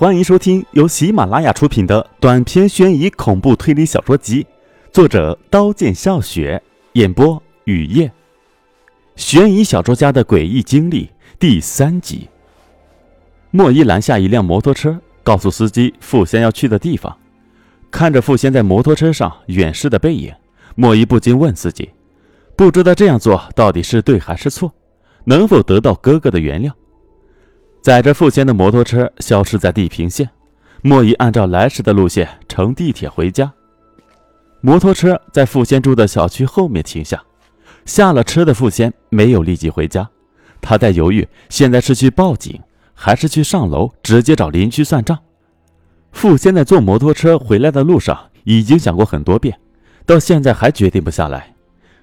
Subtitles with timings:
[0.00, 4.46] 欢迎收听由喜马拉雅出品的短篇悬疑恐怖推理小说集，
[4.90, 6.62] 作者刀剑笑雪，
[6.94, 8.10] 演播雨夜。
[9.16, 12.30] 悬疑小说家的诡异经历第三集。
[13.50, 17.14] 莫一拦下一辆摩托车，告诉司机傅先要去的地方。
[17.90, 20.32] 看着傅先在摩托车上远逝的背影，
[20.76, 21.90] 莫一不禁问自己：
[22.56, 24.72] 不知道这样做到底是对还是错，
[25.24, 26.72] 能否得到哥哥的原谅？
[27.82, 30.28] 载着傅先的摩托车消失在地平线，
[30.82, 33.50] 莫疑按照来时的路线乘地铁回家。
[34.60, 37.22] 摩托车在傅先住的小区后面停下，
[37.86, 40.06] 下了车的傅先没有立即回家，
[40.60, 42.60] 他在犹豫现在是去报警，
[42.92, 45.18] 还是去上楼直接找邻居算账。
[46.12, 49.58] 傅先在坐摩托车回来的路上已经想过很多遍，
[50.04, 51.54] 到现在还决定不下来。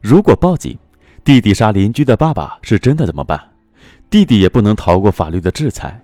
[0.00, 0.78] 如果报警，
[1.24, 3.40] 弟弟杀邻居的爸爸是真的怎么办？
[4.14, 6.00] 弟弟也不能逃过法律的制裁，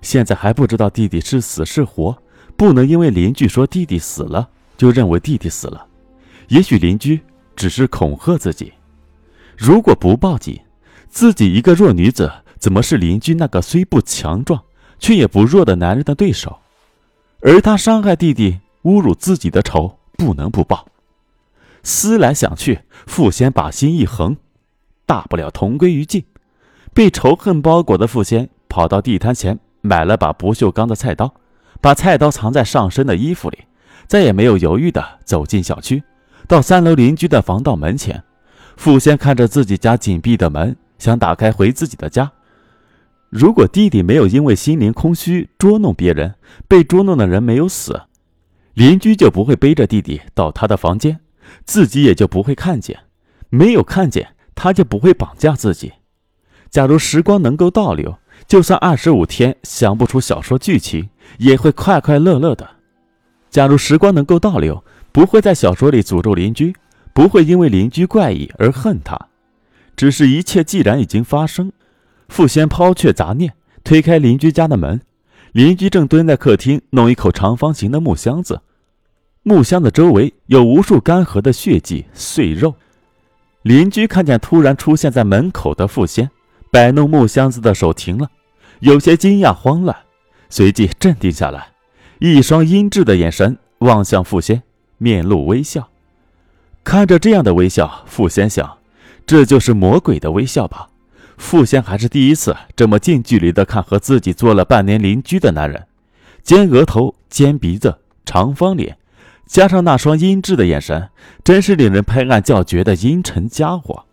[0.00, 2.16] 现在还不知道弟弟是死是活，
[2.56, 5.86] 不能因为邻居说弟弟死了就认为弟弟死了。
[6.48, 7.20] 也许邻居
[7.54, 8.72] 只是恐吓自己。
[9.58, 10.58] 如果不报警，
[11.10, 14.62] 自己一个弱女子怎么是邻居那个虽不强壮
[14.98, 16.60] 却也不弱的男人的对手？
[17.40, 20.86] 而他伤害弟弟、侮辱自己的仇不能不报。
[21.82, 24.38] 思来想去，傅先把心一横，
[25.04, 26.24] 大不了同归于尽。
[26.92, 31.34] 被仇恨包裹的傅先跑到地摊前买了把不锈钢的菜刀，
[31.80, 33.58] 把菜刀藏在上身的衣服里，
[34.06, 36.02] 再也没有犹豫地走进小区，
[36.46, 38.22] 到三楼邻居的防盗门前。
[38.76, 42.32] 傅先看着自己家紧闭的门，想打开回自己的家。
[43.28, 46.34] 如果弟弟没有因为心灵空虚捉弄别人，
[46.66, 48.02] 被捉弄的人没有死，
[48.74, 51.20] 邻居就不会背着弟弟到他的房间，
[51.64, 52.98] 自己也就不会看见，
[53.48, 55.92] 没有看见他就不会绑架自己。
[56.70, 62.68] 假如时光能够倒流，就算二十五天想不出小说剧情，也会快快乐乐的。
[63.50, 66.74] 假如时光能够倒流，不会在小说里诅咒邻居，
[67.12, 69.18] 不会因为邻居怪异而恨他。
[69.96, 71.72] 只是一切既然已经发生，
[72.28, 73.52] 傅先抛却杂念，
[73.82, 75.00] 推开邻居家的门，
[75.50, 78.60] 邻居正蹲在客厅弄一口长方形的木箱子，
[79.42, 82.76] 木箱的周围有无数干涸的血迹碎肉。
[83.62, 86.30] 邻居看见突然出现在门口的傅先。
[86.70, 88.30] 摆弄木箱子的手停了，
[88.78, 89.96] 有些惊讶慌乱，
[90.48, 91.72] 随即镇定下来，
[92.20, 94.62] 一双阴鸷的眼神望向傅先，
[94.98, 95.88] 面露微笑。
[96.84, 98.78] 看着这样的微笑，傅先想，
[99.26, 100.88] 这就是魔鬼的微笑吧？
[101.36, 105.86] 傅先还是第一次这么近距离的看和自己做了半年邻居的男人，
[106.42, 108.96] 尖额头、尖鼻子、长方脸，
[109.46, 111.08] 加上那双阴鸷的眼神，
[111.42, 114.04] 真是令人拍案叫绝的阴沉家伙。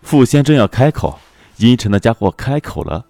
[0.00, 1.18] 傅先正要开口。
[1.58, 3.06] 阴沉的家伙开口了：“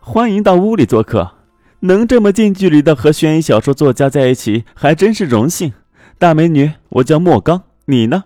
[0.00, 1.32] 欢迎到屋里做客，
[1.80, 5.72] 能这么近距离的和悬疑小说作家在一起，还真是荣幸。
[6.18, 8.24] 大美女，我叫莫刚，你呢？”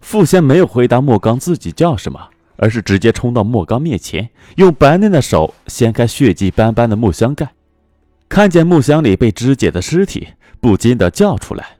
[0.00, 7.52] 傅先没有回答莫刚自己叫什么，而是直接冲到莫刚面前，用白嫩的手掀开血迹斑斑的木箱盖，
[8.28, 10.28] 看见木箱里被肢解的尸体，
[10.60, 11.76] 不禁的叫出来，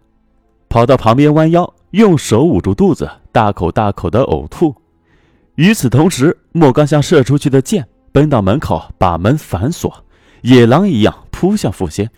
[0.69, 4.75] 跑到旁边弯腰，用手捂住肚子，大口大口的呕吐。
[5.57, 10.05] 与此同时，莫刚像射出去的箭，奔到门口，把门反锁，
[10.43, 12.11] 野狼一样扑向傅先。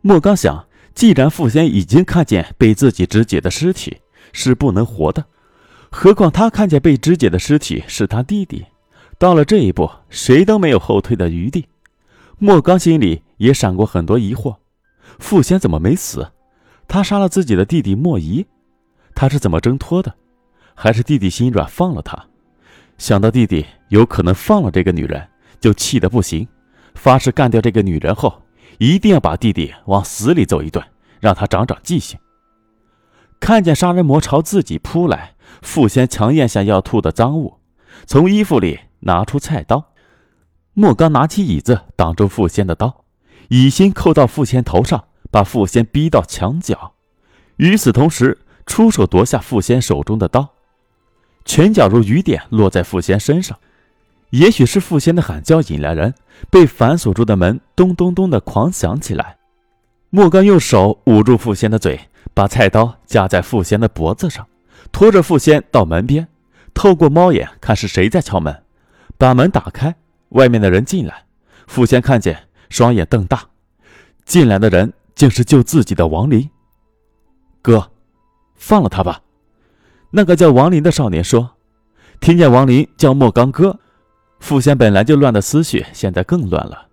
[0.00, 3.98] 莫刚想，既然傅先已经看见被自己肢解的尸体
[4.32, 5.24] 是不能活的，
[5.90, 8.64] 何况他看见被肢解的尸体是他弟弟，
[9.18, 11.66] 到了这一步，谁都没有后退的余地。
[12.38, 14.56] 莫刚心里也闪过很多疑惑：
[15.18, 16.32] 傅先怎么没死？
[16.88, 18.46] 他杀了自己的弟弟莫仪，
[19.14, 20.14] 他是怎么挣脱的？
[20.74, 22.26] 还是弟弟心软放了他？
[22.98, 25.28] 想到弟弟有可能放了这个女人，
[25.60, 26.46] 就气得不行，
[26.94, 28.42] 发誓干掉这个女人后，
[28.78, 30.84] 一定要把弟弟往死里揍一顿，
[31.20, 32.18] 让他长长记性。
[33.38, 37.58] 看见杀人魔朝自己扑来，傅先强咽下要吐的脏物，
[38.06, 39.92] 从衣服里拿出菜刀。
[40.72, 43.04] 莫刚拿起椅子挡住傅先的刀，
[43.48, 46.94] 以心扣到傅先头上，把傅先逼到墙角。
[47.56, 50.55] 与此同时，出手夺下傅先手中的刀。
[51.46, 53.56] 拳脚如雨点落在傅先身上，
[54.30, 56.12] 也许是傅先的喊叫引来人，
[56.50, 59.38] 被反锁住的门咚咚咚的狂响起来。
[60.10, 61.98] 莫刚用手捂住傅先的嘴，
[62.34, 64.46] 把菜刀架在傅先的脖子上，
[64.90, 66.26] 拖着傅先到门边，
[66.74, 68.62] 透过猫眼看是谁在敲门，
[69.16, 69.94] 把门打开，
[70.30, 71.24] 外面的人进来，
[71.66, 73.44] 傅先看见，双眼瞪大，
[74.24, 76.50] 进来的人竟是救自己的王林。
[77.62, 77.90] 哥，
[78.56, 79.20] 放了他吧。
[80.10, 81.56] 那个叫王林的少年说
[82.20, 83.78] ：“听见王林叫莫刚哥，
[84.40, 86.86] 傅先本来就乱的思绪现在更乱了。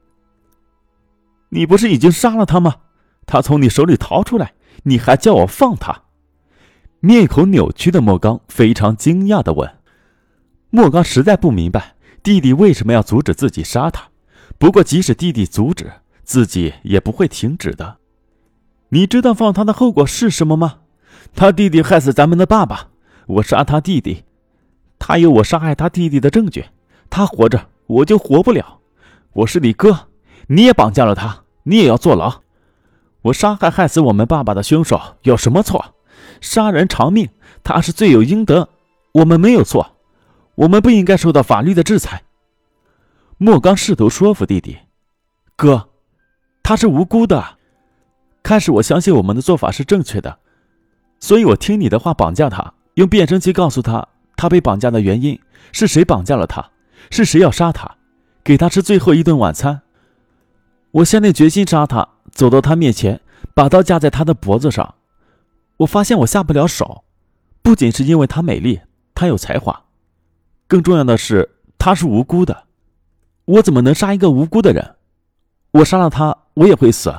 [1.49, 2.75] 你不是已经杀了他吗？
[3.25, 6.01] 他从你手里逃出来，你还叫我放他？”
[6.99, 9.69] 面孔扭曲的莫刚非常惊讶的问
[10.71, 14.07] ：“莫刚实在不明白弟弟为什么要阻止自己杀他。
[14.57, 15.91] 不过即使弟弟阻止，
[16.23, 17.97] 自己也不会停止的。
[18.89, 20.79] 你知道放他的后果是什么吗？
[21.35, 22.87] 他弟弟害死咱们的爸爸，
[23.27, 24.23] 我杀他弟弟，
[24.99, 26.65] 他有我杀害他弟弟的证据。
[27.09, 28.79] 他活着，我就活不了。
[29.33, 30.07] 我是你哥，
[30.47, 32.41] 你也绑架了他，你也要坐牢。
[33.23, 35.95] 我杀害害死我们爸爸的凶手有什么错？”
[36.41, 37.29] 杀人偿命，
[37.63, 38.67] 他是罪有应得。
[39.13, 39.95] 我们没有错，
[40.55, 42.23] 我们不应该受到法律的制裁。
[43.37, 44.77] 莫刚试图说服弟弟
[45.55, 45.87] ：“哥，
[46.61, 47.57] 他是无辜的。
[48.41, 50.39] 开始我相信我们的做法是正确的，
[51.19, 55.39] 所以我听你的话绑架他，用变声器告诉他他被绑架的原因
[55.71, 56.71] 是谁绑架了他，
[57.09, 57.95] 是谁要杀他，
[58.43, 59.81] 给他吃最后一顿晚餐。
[60.91, 63.19] 我下定决心杀他，走到他面前，
[63.53, 64.95] 把刀架在他的脖子上。”
[65.77, 67.03] 我发现我下不了手，
[67.63, 68.81] 不仅是因为她美丽，
[69.15, 69.85] 她有才华，
[70.67, 71.49] 更重要的是
[71.79, 72.65] 她是无辜的。
[73.45, 74.95] 我怎么能杀一个无辜的人？
[75.71, 77.11] 我杀了他，我也会死。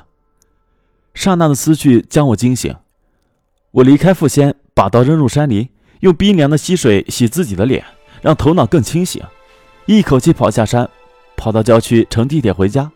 [1.14, 2.74] 刹那的思绪将我惊醒，
[3.72, 5.68] 我离开傅仙，把刀扔入山林，
[6.00, 7.84] 用冰凉的溪水洗自己的脸，
[8.20, 9.22] 让头脑更清醒，
[9.86, 10.90] 一口气跑下山，
[11.36, 12.90] 跑到郊区乘地铁回家。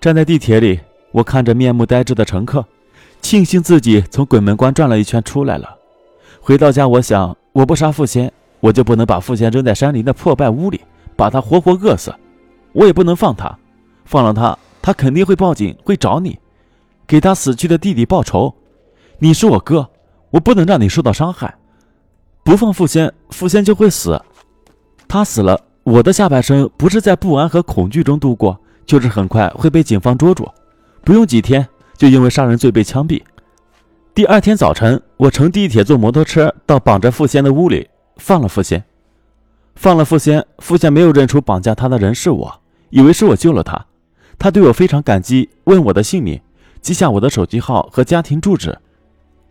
[0.00, 0.80] 站在地铁里，
[1.12, 2.64] 我看着面目呆滞的乘客。
[3.20, 5.76] 庆幸自己从鬼门关转了一圈出来了。
[6.40, 10.80] 回到家，我想我不杀傅仙，我就不能把傅仙扔在山林的破败屋里，
[11.14, 12.14] 把他活活饿死。
[12.72, 13.58] 我也不能放他，
[14.06, 16.38] 放了他，他肯定会报警，会找你，
[17.06, 18.54] 给他死去的弟弟报仇。
[19.18, 19.90] 你是我哥，
[20.30, 21.54] 我不能让你受到伤害。
[22.42, 24.20] 不放傅仙，傅仙就会死。
[25.08, 30.48] 他死了，我的下半生不是在不安和恐惧中度过，就是很快会被警方捉住，
[31.04, 31.66] 不用几天。
[31.96, 33.22] 就因为杀人罪被枪毙。
[34.14, 37.88] 第二天早晨，我乘地铁坐摩托车到绑着傅仙的屋里，
[38.18, 38.84] 放了傅仙。
[39.74, 43.86] 放了傅仙，傅仙没有认出绑架他的人是我，以为是我救了他。
[44.38, 46.38] 他对我非常感激，问我的姓名，
[46.82, 48.78] 记下我的手机号和家庭住址。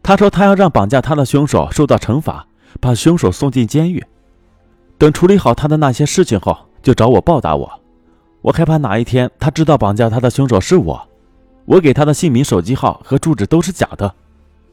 [0.05, 2.45] 他说他要让绑架他的凶手受到惩罚，
[2.79, 4.05] 把凶手送进监狱。
[4.99, 7.81] 等处理好他的那些事情后，就找我报答我。
[8.43, 11.07] 我害怕哪一天他知道绑架他的凶手是我。
[11.65, 14.13] 我给他的姓名、手机号和住址都是假的，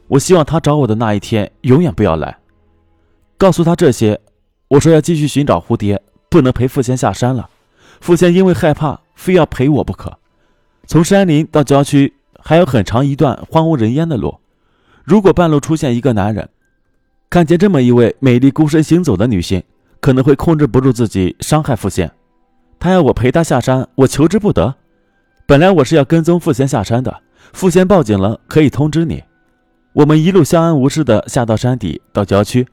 [0.07, 2.37] 我希望他找我的那一天永远不要来。
[3.35, 4.21] 告诉他这些，
[4.67, 5.99] 我说要继续寻找蝴蝶，
[6.29, 7.49] 不能陪傅仙下山了。
[8.01, 10.15] 傅仙因为害怕，非要陪我不可。
[10.85, 14.37] 从山林到郊区还有很长一段荒无人烟的路，
[15.03, 16.49] 如果半路出现一个男人，
[17.29, 19.61] 看见这么一位美丽孤身行走的女性，
[19.99, 22.11] 可能会控制不住自己伤害傅仙。
[22.79, 24.75] 他要我陪他下山，我求之不得。
[25.45, 27.21] 本来我是要跟踪傅贤下山的，
[27.51, 29.23] 傅贤报警了，可以通知你。
[29.93, 32.67] 我们一路相安无事的下到山底，到郊区。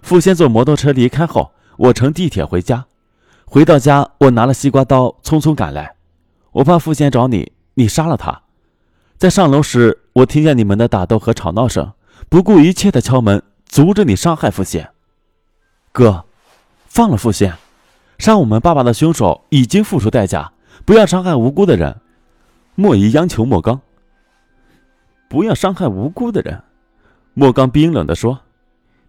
[0.00, 2.86] 傅贤坐摩托车离开后，我乘地铁回家。
[3.44, 5.94] 回到家，我拿了西瓜刀，匆匆赶来。
[6.52, 8.42] 我怕傅贤找你，你杀了他。
[9.16, 11.92] 在上楼时，我听见你们的打斗和吵闹声，
[12.28, 14.90] 不顾一切的敲门，阻止你伤害傅贤。
[15.90, 16.24] 哥，
[16.86, 17.56] 放了傅贤，
[18.18, 20.52] 杀我们爸爸的凶手已经付出代价，
[20.84, 22.00] 不要伤害无辜的人。
[22.76, 23.80] 莫姨央求莫刚
[25.28, 26.62] ：“不要伤害无辜的人。”
[27.34, 28.42] 莫刚冰冷地说：“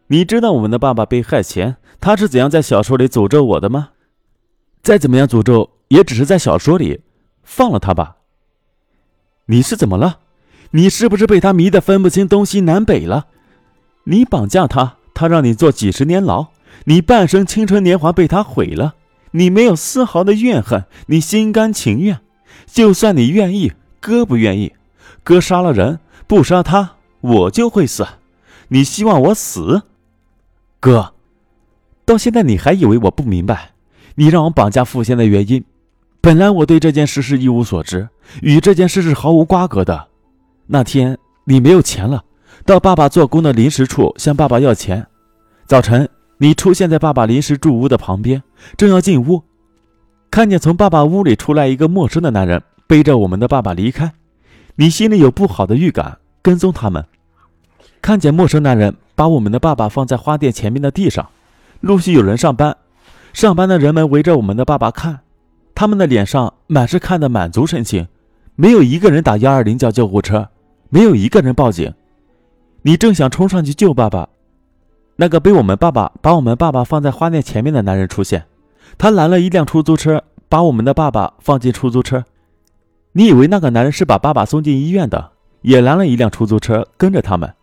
[0.07, 3.89] 你知道我们的爸爸被害前，他是怎样在小说里诅咒我的吗？
[4.81, 7.03] 再怎么样诅咒，也只是在小说里。
[7.43, 8.17] 放了他吧。
[9.45, 10.21] 你是怎么了？
[10.71, 13.27] 你是不是被他迷得分不清东西南北了？
[14.05, 16.47] 你绑架他，他让你坐几十年牢，
[16.85, 18.95] 你半生青春年华被他毁了，
[19.31, 22.19] 你没有丝毫的怨恨，你心甘情愿。”
[22.67, 24.73] 就算你愿意，哥不愿意。
[25.23, 28.05] 哥杀了人，不杀他，我就会死。
[28.69, 29.83] 你希望我死？
[30.79, 31.13] 哥，
[32.05, 33.71] 到现在你还以为我不明白？
[34.15, 35.63] 你让我绑架傅仙的原因，
[36.21, 38.09] 本来我对这件事是一无所知，
[38.41, 40.07] 与这件事是毫无瓜葛的。
[40.67, 42.23] 那天你没有钱了，
[42.65, 45.05] 到爸爸做工的临时处向爸爸要钱。
[45.67, 48.41] 早晨，你出现在爸爸临时住屋的旁边，
[48.77, 49.43] 正要进屋。
[50.31, 54.11] 看见从爸爸屋里出来一个陌生的男人，背着我们的爸爸离开，
[54.75, 57.05] 你心里有不好的预感，跟踪他们。
[58.01, 61.29] 看见陌生男人把我们的爸爸放在花店前面的地上，
[61.79, 62.75] 陆续有人上班，
[63.33, 65.21] 上班的人们围着我们的爸爸看，
[65.73, 68.07] 他们的脸上满是看的满足神情，
[68.55, 70.49] 没有一个人打幺二零叫救护车，
[70.95, 71.93] 没有一个人报警。
[72.83, 74.29] 你正想冲上去救爸爸，
[75.17, 78.45] 那个被我们爸爸把我们爸爸放在花店前面的男人出现。
[78.97, 82.23] 他拦了一辆出租车，把我们的爸爸放进出租车。
[83.11, 85.31] 你以为那个男人是把爸爸送进医院的，
[85.63, 87.53] 也拦了一辆出租车跟着他们，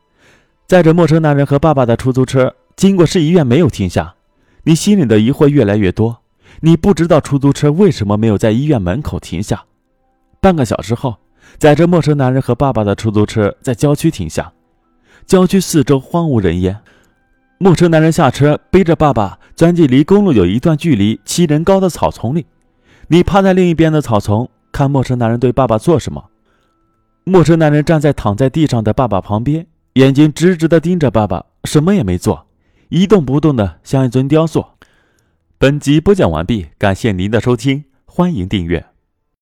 [0.66, 4.14] 载着陌生男人和爸爸的出租车经过市医院没有停下。
[4.64, 6.18] 你心里的疑惑越来越多，
[6.60, 9.64] 你不知道出租车为什么没有在医院门口停下。
[10.38, 11.16] 半个小时后，
[11.58, 14.52] 载着陌生男人和爸爸的出租车在郊区停下，
[15.26, 16.78] 郊区四周荒无人烟。
[17.58, 22.46] 陌生男人下车，背着爸爸钻进离公路有一段距离、七人高的草丛里。
[23.06, 26.24] 你趴在另一边的草丛，看陌生男人对爸爸做什么。
[27.24, 32.46] 陌生男人站在躺在地上的爸爸旁边，眼睛直直地盯着爸爸，什么也没做。
[32.88, 34.64] 一动不动的，像一尊雕塑。
[35.56, 38.91] 本集播讲完毕，感谢您的收听，欢迎订阅。